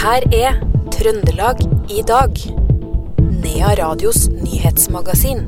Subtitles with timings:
[0.00, 0.54] her er
[0.94, 1.58] Trøndelag
[1.92, 2.38] i dag.
[3.42, 5.42] Nea Radios nyhetsmagasin.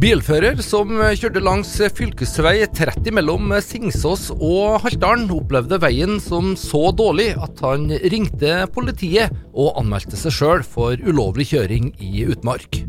[0.00, 7.34] Bilfører som kjørte langs fylkesvei 30 mellom Singsås og Haltdalen, opplevde veien som så dårlig
[7.36, 12.80] at han ringte politiet og anmeldte seg sjøl for ulovlig kjøring i utmark.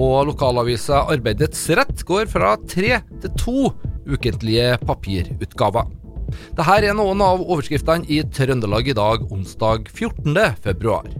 [0.00, 3.70] Og lokalavisa Arbeidets Rett går fra tre til to
[4.08, 5.99] ukentlige papirutgaver.
[6.56, 10.36] Dette er noen av overskriftene i Trøndelag i dag, onsdag 14.
[10.62, 11.10] februar.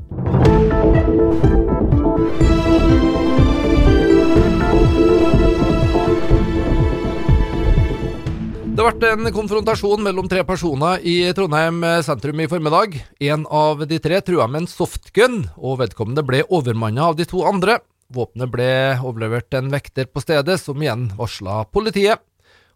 [8.80, 12.94] Det vært en konfrontasjon mellom tre personer i Trondheim sentrum i formiddag.
[13.20, 17.42] En av de tre trua med en softgun, og vedkommende ble overmanna av de to
[17.44, 17.76] andre.
[18.08, 18.70] Våpenet ble
[19.04, 22.24] overlevert en vekter på stedet, som igjen varsla politiet.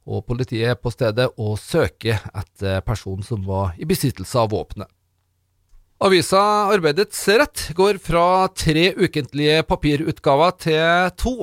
[0.05, 4.91] Og politiet på stedet og søker etter personen som var i besittelse av våpenet.
[6.05, 6.41] Avisa
[6.75, 11.35] Arbeidets Rett går fra tre ukentlige papirutgaver til to.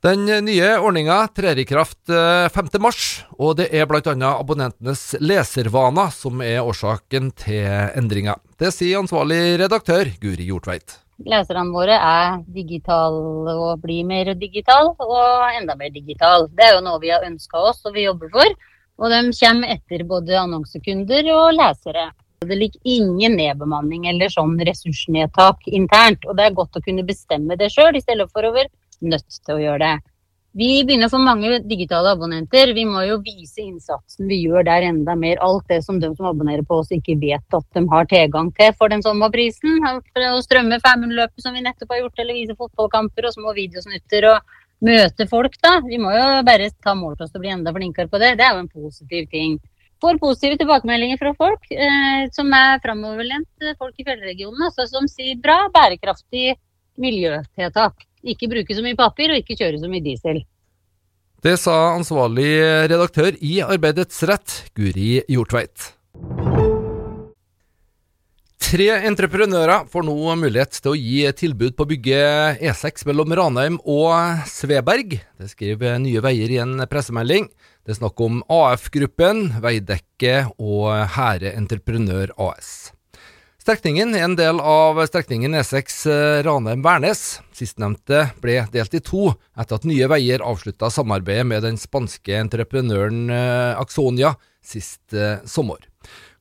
[0.00, 2.70] Den nye ordninga trer i kraft 5.
[2.72, 3.02] eh,
[3.36, 4.14] og det er bl.a.
[4.30, 8.38] abonnentenes leservaner som er årsaken til endringa.
[8.56, 10.96] Det sier ansvarlig redaktør Guri Hjortveit.
[11.28, 16.48] Leserne våre er digitale og blir mer digital og enda mer digital.
[16.48, 18.56] Det er jo noe vi har ønska oss og vi jobber for.
[19.00, 22.10] Og de kommer etter både annonsekunder og lesere.
[22.40, 26.24] Det ligger ingen nedbemanning eller sånn ressursnedtak internt.
[26.24, 29.40] Og det er godt å kunne bestemme det sjøl, i stedet for å være nødt
[29.44, 30.09] til å gjøre det.
[30.58, 32.72] Vi begynner å få mange digitale abonnenter.
[32.74, 35.38] Vi må jo vise innsatsen vi gjør der enda mer.
[35.46, 38.72] Alt det som de som abonnerer på oss ikke vet at de har tilgang til
[38.78, 39.78] for den sommerprisen.
[39.86, 44.26] Å strømme Femundløpet som vi nettopp har gjort, eller vise fotballkamper og små videosnutter.
[44.34, 45.74] og møte folk, da.
[45.84, 48.34] Vi må jo bare ta mål til oss til å bli enda flinkere på det.
[48.40, 49.58] Det er jo en positiv ting.
[50.00, 55.36] Får positive tilbakemeldinger fra folk eh, som er framoverlent, folk i fjellregionen, altså, som sier
[55.42, 56.54] bra, bærekraftig
[57.02, 58.06] miljøtiltak.
[58.20, 60.42] Ikke bruke så mye papir, og ikke kjøre så mye diesel.
[61.40, 62.50] Det sa ansvarlig
[62.92, 65.94] redaktør i Arbeidets Rett, Guri Hjortveit.
[68.60, 72.20] Tre entreprenører får nå mulighet til å gi tilbud på å bygge
[72.60, 75.16] E6 mellom Ranheim og Sveberg.
[75.40, 77.48] Det skriver Nye Veier i en pressemelding.
[77.82, 82.92] Det er snakk om AF-gruppen, Veidekke og Hære Entreprenør AS.
[83.60, 85.98] Strekningen er en del av strekningen E6
[86.46, 87.42] Ranheim-Værnes.
[87.52, 93.28] Sistnevnte ble delt i to etter at Nye Veier avslutta samarbeidet med den spanske entreprenøren
[93.76, 94.32] Axonia
[94.64, 95.12] sist
[95.44, 95.84] sommer.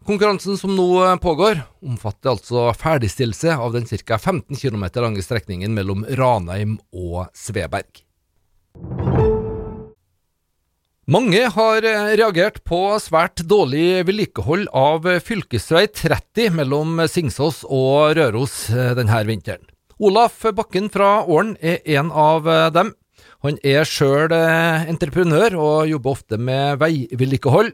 [0.08, 4.16] Konkurransen som nå pågår, omfatter altså ferdigstillelse av den ca.
[4.18, 8.06] 15 km lange strekningen mellom Ranheim og Sveberg.
[11.10, 19.22] Mange har reagert på svært dårlig vedlikehold av fylkesvei 30 mellom Singsås og Røros denne
[19.26, 19.64] vinteren.
[19.98, 22.92] Olaf Bakken fra Ålen er en av dem.
[23.42, 27.72] Han er sjøl entreprenør og jobber ofte med veivedlikehold.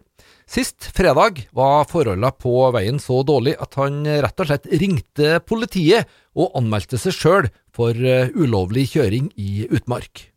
[0.48, 6.08] Sist fredag var forholdene på veien så dårlig at han rett og slett ringte politiet
[6.40, 10.30] og anmeldte seg sjøl for ulovlig kjøring i utmark.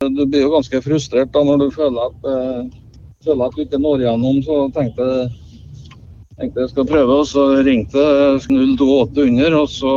[0.00, 3.80] Du blir jo ganske frustrert da når du føler at, uh, føler at du ikke
[3.84, 4.38] når gjennom.
[4.46, 8.00] Så tenkte jeg jeg skal prøve, og så ringte
[8.40, 9.92] 028 under, og så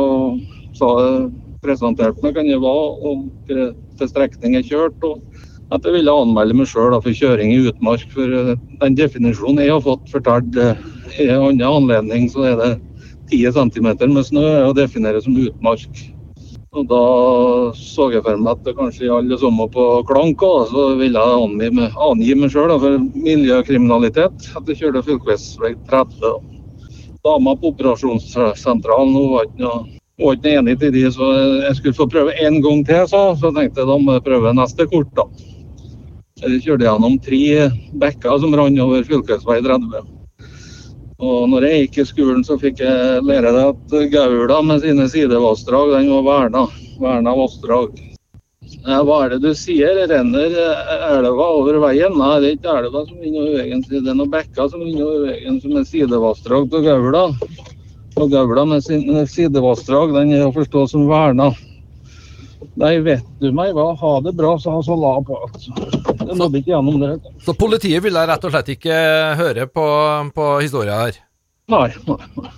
[0.76, 1.22] sa jeg
[1.64, 5.14] presenterte meg hvem jeg var og til strekning jeg kjørte.
[5.14, 8.04] og at jeg ville anmelde meg sjøl for kjøring i utmark.
[8.12, 8.28] For
[8.84, 10.60] den definisjonen jeg har fått fortalt
[11.16, 12.72] i en annen anledning, så er det
[13.32, 16.04] 10 cm med snø å definere som utmark.
[16.74, 17.00] Og Da
[17.78, 21.42] så jeg for meg at det kanskje alle sommer på klank, òg, så ville jeg
[21.46, 24.48] angi angi meg sjøl for miljøkriminalitet.
[24.58, 26.32] At jeg kjørte fylkesvei 30.
[27.24, 31.28] Dama på operasjonssentralen hun var ikke noe var ikke enig til de, så
[31.64, 34.52] jeg skulle få prøve en gang til, så, så tenkte jeg da må jeg prøve
[34.54, 35.10] neste kort.
[35.16, 35.26] da.
[36.42, 37.70] Jeg kjørte gjennom tre
[38.02, 40.13] bekker som rant over fylkesvei 30.
[41.24, 45.06] Og når jeg gikk i skolen, så fikk jeg lære det at Gaula med sine
[45.08, 46.66] sidevassdrag, den var verna.
[47.00, 47.94] Verna vassdrag.
[48.84, 50.02] Hva er det du sier?
[50.10, 50.56] Renner
[51.08, 52.16] elva over veien?
[52.20, 53.84] Nei, det er ikke elva som vinner over veien.
[53.88, 57.24] Det er noen bekker som vinner over veien, som er sidevassdrag til Gaula.
[58.20, 61.52] Og Gaula med sine sidevassdrag, den er å forstå som verna.
[62.80, 65.16] Nei, vet du meg hva, ha det bra, sa han så la
[66.32, 67.14] Nådde ikke gjennom det.
[67.44, 68.98] Så politiet ville rett og slett ikke
[69.40, 69.86] høre på,
[70.34, 71.22] på historia her?
[71.72, 72.52] Nei, nei, nei.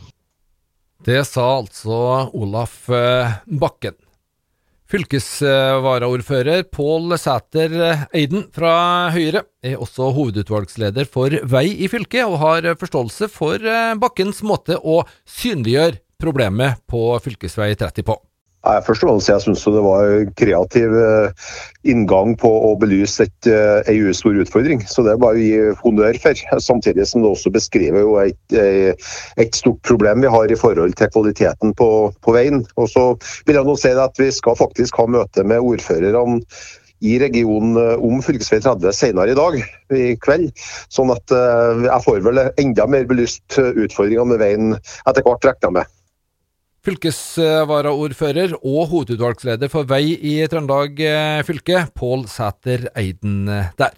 [1.07, 1.97] Det sa altså
[2.35, 2.89] Olaf
[3.47, 3.95] Bakken.
[4.91, 7.73] Fylkesvaraordfører Pål Sæter
[8.15, 8.75] Eiden fra
[9.15, 13.63] Høyre er også hovedutvalgsleder for vei i fylket, og har forståelse for
[14.03, 17.35] Bakkens måte å synliggjøre problemet på fv.
[17.51, 18.19] 30 på.
[18.67, 21.50] Jeg fremst, Jeg syns det var en kreativ eh,
[21.87, 24.82] inngang på å belyse et, en eh, stor utfordring.
[24.91, 26.41] Så det er bare å gi honnør for.
[26.62, 28.91] Samtidig som det også beskriver jo et, eh,
[29.38, 31.91] et, stort problem vi har i forhold til kvaliteten på,
[32.26, 32.64] på veien.
[32.75, 33.06] Og så
[33.47, 36.41] vil jeg nå si at vi skal faktisk ha møte med ordførerne
[37.06, 38.41] i regionen om fv.
[38.41, 39.61] 30 senere i dag,
[39.94, 40.49] i kveld.
[40.91, 45.76] Sånn at jeg får vel enda mer belyst utfordringene med veien etter hvert, regner jeg
[45.76, 45.95] med.
[46.87, 53.97] Fylkesvaraordfører og hovedutvalgsleder for vei i Trøndelag eh, fylke, Pål Sæter Eiden eh, der.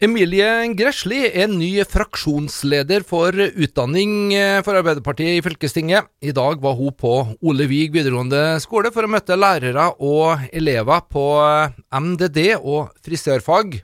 [0.00, 6.08] Emilie Gresli er ny fraksjonsleder for utdanning eh, for Arbeiderpartiet i fylkestinget.
[6.24, 7.12] I dag var hun på
[7.44, 11.28] Ole Vig videregående skole for å møte lærere og elever på
[11.92, 13.82] MDD og frisørfag.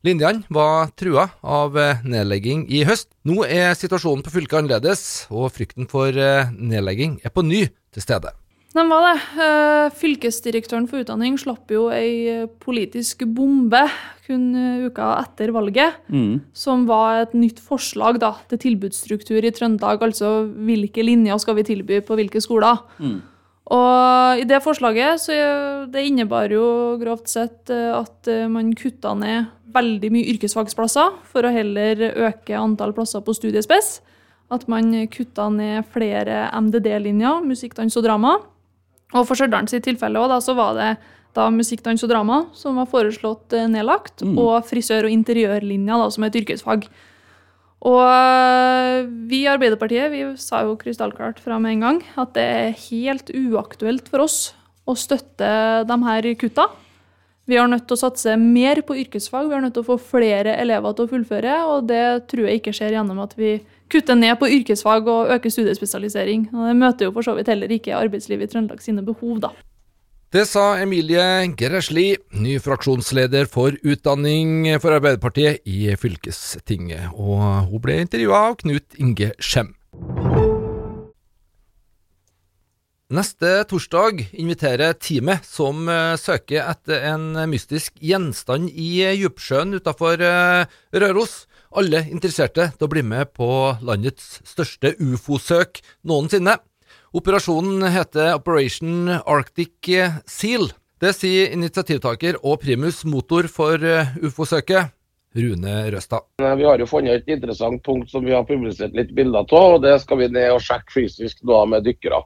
[0.00, 3.10] Linjene var trua av eh, nedlegging i høst.
[3.28, 8.04] Nå er situasjonen på fylket annerledes, og frykten for eh, nedlegging er på ny til
[8.04, 8.32] stede.
[8.72, 9.12] Den var det.
[9.44, 13.82] Eh, fylkesdirektøren for utdanning slapp jo ei politisk bombe
[14.24, 14.54] kun
[14.86, 16.46] uka etter valget, mm.
[16.56, 20.00] som var et nytt forslag da, til tilbudsstruktur i Trøndelag.
[20.06, 22.80] Altså hvilke linjer skal vi tilby på hvilke skoler.
[23.02, 23.18] Mm.
[23.70, 25.34] Og i det forslaget så
[25.90, 32.02] det innebar jo grovt sett at man kutta ned veldig mye yrkesfagsplasser for å heller
[32.10, 34.00] øke antall plasser på studiespes.
[34.50, 38.34] At man kutta ned flere MDD-linjer, musikk, dans og drama.
[39.14, 40.90] Og for Stjørdal sitt tilfelle også, så var det
[41.36, 44.34] da musikk, dans og drama som var foreslått eh, nedlagt, mm.
[44.40, 46.88] og frisør- og interiørlinja da, som et yrkesfag.
[47.80, 52.44] Og eh, vi i Arbeiderpartiet vi sa jo krystallklart fra med en gang at det
[52.44, 54.40] er helt uaktuelt for oss
[54.84, 55.50] å støtte
[55.88, 56.68] de her kutta.
[57.50, 59.96] Vi har nødt til å satse mer på yrkesfag, vi har nødt til å få
[60.12, 61.56] flere elever til å fullføre.
[61.72, 63.56] Og det tror jeg ikke skjer gjennom at vi
[63.90, 66.46] kutter ned på yrkesfag og øker studiespesialisering.
[66.52, 69.50] Og det møter jo for så vidt heller ikke arbeidslivet i Trøndelag sine behov, da.
[70.30, 77.08] Det sa Emilie Geresli, ny fraksjonsleder for utdanning for Arbeiderpartiet i fylkestinget.
[77.18, 79.72] Og hun ble intervjua av Knut Inge Skjem.
[83.10, 90.22] Neste torsdag inviterer teamet som uh, søker etter en mystisk gjenstand i uh, Djupsjøen utafor
[90.22, 90.62] uh,
[90.94, 91.40] Røros.
[91.74, 93.50] Alle interesserte til å bli med på
[93.82, 96.60] landets største ufo-søk noensinne.
[97.10, 99.88] Operasjonen heter Operation Arctic
[100.30, 100.68] Seal.
[101.02, 103.82] Det sier initiativtaker og primus motor for
[104.22, 104.92] ufo-søket.
[105.34, 106.22] Rune Røstad.
[106.38, 109.82] Vi har jo funnet et interessant punkt som vi har publisert litt bilder av, og
[109.82, 112.20] det skal vi ned og sjekke fysisk da med dykkere.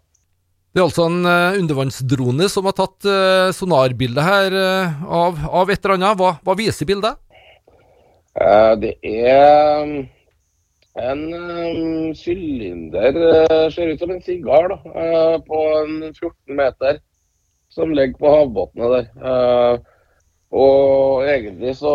[0.75, 5.81] Det er altså en uh, undervannsdrone som har tatt uh, sonarbilde her av, av, et
[5.81, 6.21] eller annet.
[6.21, 7.21] Hva, hva viser bildet?
[8.83, 10.11] det er
[10.95, 13.19] en sylinder,
[13.71, 14.77] ser ut som en sigar,
[15.47, 17.01] på en 14 meter,
[17.69, 19.81] som ligger på havbunnen der.
[20.55, 21.95] og egentlig så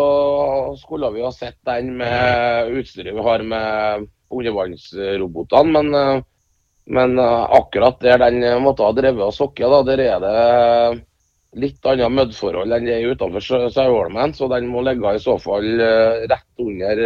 [0.76, 6.24] skulle vi ha sett den med utstyret vi har med undervannsrobotene, men
[6.90, 11.00] men akkurat der den måtte ha drevet og sokket, der er det
[11.58, 14.34] litt annet møddforhold enn det er utenfor Sauholmen.
[14.36, 17.02] Så den må ligge i så fall uh, rett under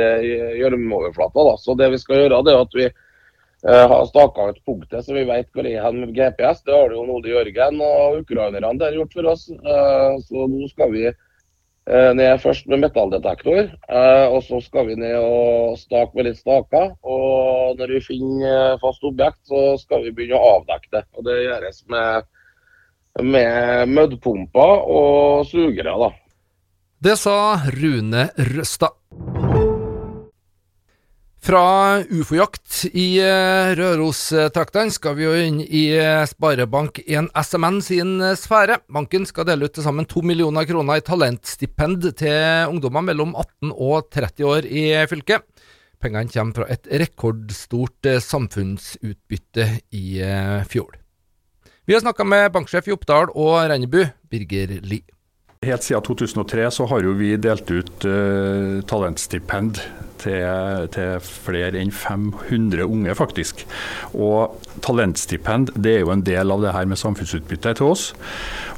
[0.61, 1.47] gjørmeoverflata.
[1.49, 2.92] Uh, så det vi skal gjøre, det er at vi
[3.64, 6.59] har staka ut punktet så vi vet hvor det er med GPS.
[6.66, 9.47] Det har jo Ole Jørgen og ukrainerne der gjort for oss.
[9.49, 11.07] så nå skal vi
[11.85, 16.38] Eh, ned først med metalldetektor, eh, og så skal vi ned og stake med litt
[16.40, 16.95] staker.
[17.04, 21.02] Og når vi finner fast objekt, så skal vi begynne å avdekke det.
[21.12, 22.25] Og det gjøres med,
[23.23, 26.11] med møddpumper og sugere, da.
[27.04, 28.94] Det sa Rune Røstad.
[31.44, 38.33] Fra ufo-jakt i Rørostraktene Røros-traktene skal vi jo inn i eh, Sparebank1 SMN sin eh,
[38.40, 38.78] sfære.
[38.88, 43.76] Banken skal dele ut til sammen to millioner kroner i talentstipend til ungdommer mellom 18
[43.76, 45.44] og 30 år i fylket.
[46.00, 49.68] Pengene kommer fra et rekordstort samfunnsutbytte
[50.00, 50.06] i
[50.73, 51.03] fjor.
[51.87, 55.05] Vi har snakka med banksjef i Oppdal og Rennebu, Birger Lie.
[55.64, 59.83] Helt siden 2003 så har jo vi delt ut uh, talentstipend
[60.23, 63.67] til, til, flere enn 500 unge, faktisk.
[64.17, 68.07] Og talentstipend det er jo en del av det her med samfunnsutbytte til oss.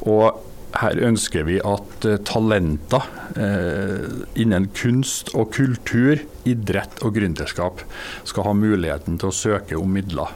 [0.02, 0.42] Og
[0.80, 3.04] her ønsker vi at uh, talenter
[3.36, 7.82] uh, innen kunst og kultur, idrett og gründerskap
[8.26, 10.34] skal ha muligheten til å søke om midler.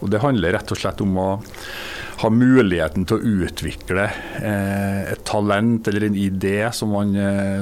[0.00, 1.30] Og Det handler rett og slett om å
[2.20, 7.16] ha muligheten til å utvikle uh, et talent eller en idé som man,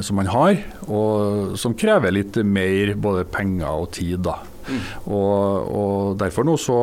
[0.04, 4.18] som man, har, og som krever litt mer både penger og tid.
[4.26, 4.40] da.
[4.68, 4.82] Mm.
[5.14, 6.78] Og, og Derfor nå så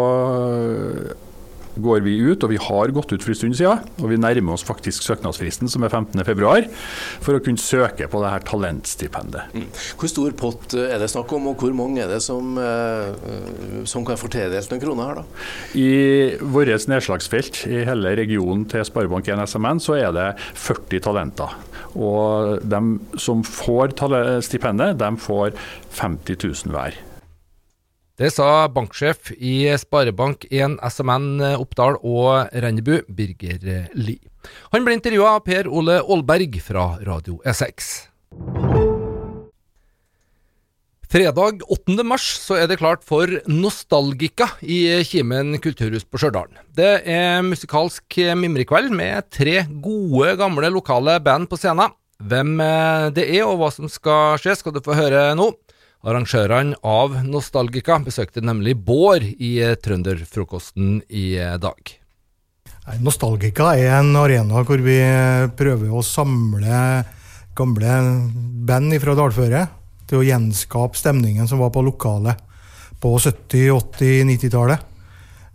[1.81, 4.55] går vi ut, og vi har gått ut for en stund siden, og vi nærmer
[4.55, 6.69] oss faktisk søknadsfristen, som er 15.2,
[7.23, 9.55] for å kunne søke på det her talentstipendet.
[9.55, 9.67] Mm.
[9.99, 14.05] Hvor stor pott er det snakk om, og hvor mange er det som, eh, som
[14.07, 15.45] kan få tildelt noen kroner her, da?
[15.79, 15.89] I
[16.41, 21.57] vårt nedslagsfelt i hele regionen til Sparebank1 SMN, så er det 40 talenter.
[21.95, 22.81] Og de
[23.21, 23.95] som får
[24.43, 25.55] stipendet, de får
[25.95, 26.97] 50 000 hver.
[28.15, 34.23] Det sa banksjef i Sparebank1 SMN eh, Oppdal og Rennebu, Birger eh, Lie.
[34.71, 37.89] Han ble intervjua av Per Ole Aalberg fra Radio E6.
[41.11, 41.97] Fredag 8.
[42.07, 46.55] mars er det klart for Nostalgika i Kimen kulturhus på Stjørdal.
[46.71, 51.91] Det er musikalsk mimrekveld med tre gode, gamle lokale band på scenen.
[52.23, 55.51] Hvem eh, det er og hva som skal skje, skal du få høre nå.
[56.05, 61.81] Arrangørene av Nostalgika besøkte nemlig Bård i eh, Trønderfrokosten i eh, dag.
[63.01, 66.83] Nostalgika er en arena hvor vi eh, prøver å samle
[67.57, 67.97] gamle
[68.69, 72.37] band fra dalføret til å gjenskape stemningen som var på lokalet
[73.01, 74.91] på 70-, 80-, 90-tallet.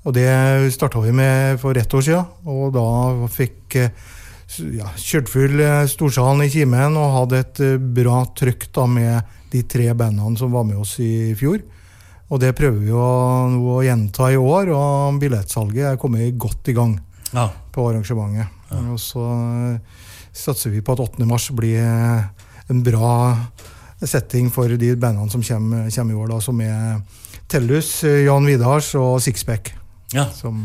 [0.02, 0.30] Og Det
[0.74, 3.76] starta vi med for ett år siden, og da fikk
[4.74, 7.60] ja, kjørt full storsalen i Kimen og hadde et
[8.00, 11.62] bra trykk da med de tre bandene som var med oss i fjor.
[12.30, 13.06] Og det prøver vi å,
[13.74, 16.94] å gjenta i år, og billettsalget er kommet godt i gang
[17.34, 17.48] ja.
[17.74, 18.60] på arrangementet.
[18.70, 18.82] Ja.
[18.92, 21.26] Og så eh, satser vi på at 8.
[21.26, 21.82] mars blir
[22.70, 23.14] en bra
[24.06, 27.00] setting for de bandene som kommer, kommer i år, da, som er
[27.50, 29.72] Tellus, Jan Vidars og Sixpack.
[30.14, 30.28] Ja.
[30.34, 30.62] Som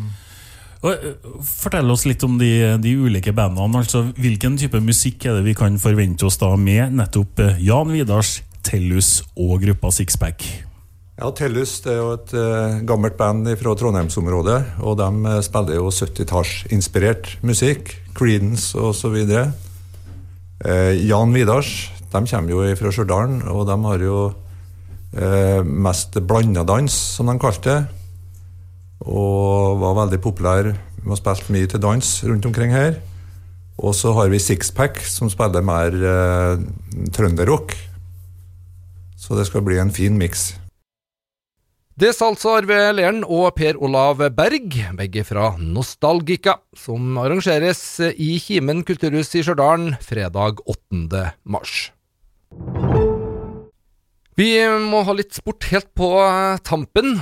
[0.86, 1.12] eh,
[1.46, 2.52] Fortell oss litt om de,
[2.82, 3.82] de, ulike bandene.
[3.82, 7.94] altså Hvilken type musikk er det vi kan forvente oss da med nettopp eh, Jan
[7.94, 10.46] Vidars, Tellus og gruppa Sixpack?
[11.16, 14.58] Ja, Tellus det er jo et uh, gammelt band fra Trondheimsområdet.
[14.84, 17.94] Og de uh, spiller jo 70-tallsinspirert musikk.
[18.18, 19.16] Creedence osv.
[19.16, 19.46] Uh,
[20.66, 26.96] eh, Jan Vidars de kommer jo fra Stjørdal, og de har jo uh, mest blandadans,
[27.18, 27.80] som de kalte det.
[29.06, 30.72] Og var veldig populær.
[31.02, 33.00] Vi har spilt mye til dans rundt omkring her.
[33.76, 36.64] Og så har vi Sixpack, som spiller mer uh,
[37.12, 37.76] trønderrock.
[39.26, 40.54] Så det skal bli en fin miks.
[41.96, 48.36] Det sa altså Arve Leren og Per Olav Berg, begge fra Nostalgika, som arrangeres i
[48.44, 51.24] Kimen kulturhus i Stjørdal fredag 8.
[51.48, 51.78] mars.
[54.36, 54.52] Vi
[54.84, 56.12] må ha litt sport helt på
[56.68, 57.16] tampen.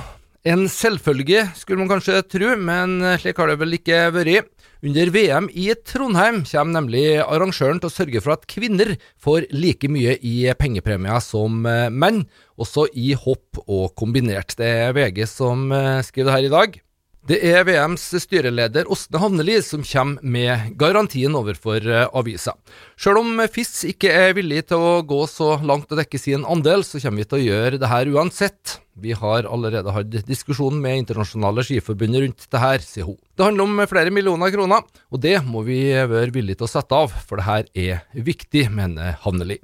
[0.44, 4.53] En selvfølge, skulle man kanskje tro, men slik har det vel ikke vært.
[4.84, 9.88] Under VM i Trondheim kommer nemlig arrangøren til å sørge for at kvinner får like
[9.88, 12.26] mye i pengepremier som eh, menn,
[12.60, 14.52] også i hopp og kombinert.
[14.60, 16.76] Det er VG som eh, skriver det her i dag.
[17.24, 22.52] Det er VMs styreleder Åsne Havneli som kommer med garantien overfor eh, avisa.
[23.00, 26.84] Sjøl om FIS ikke er villig til å gå så langt og dekke sin andel,
[26.84, 28.76] så kommer vi til å gjøre det her uansett.
[29.00, 33.20] Vi har allerede hatt diskusjon med internasjonale skiforbundet rundt det her, sier hun.
[33.32, 37.04] Det handler om flere millioner kroner, og det må vi være villige til å sette
[37.06, 39.62] av, for det her er viktig, mener Havneli.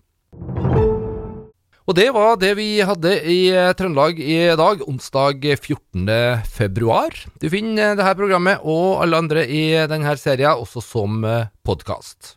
[1.91, 6.05] Og det var det vi hadde i eh, Trøndelag i dag, onsdag 14.
[6.47, 7.17] februar.
[7.43, 12.37] Du finner dette programmet og alle andre i denne serien også som eh, podkast.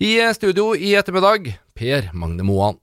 [0.00, 2.80] I studio i ettermiddag, Per Magne Moan.